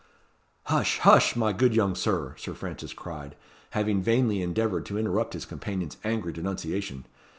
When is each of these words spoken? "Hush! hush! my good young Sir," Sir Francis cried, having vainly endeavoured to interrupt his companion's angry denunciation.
"Hush! 0.63 0.97
hush! 0.97 1.35
my 1.35 1.53
good 1.53 1.75
young 1.75 1.93
Sir," 1.93 2.33
Sir 2.35 2.55
Francis 2.55 2.91
cried, 2.91 3.35
having 3.69 4.01
vainly 4.01 4.41
endeavoured 4.41 4.87
to 4.87 4.97
interrupt 4.97 5.33
his 5.35 5.45
companion's 5.45 5.97
angry 6.03 6.33
denunciation. 6.33 7.05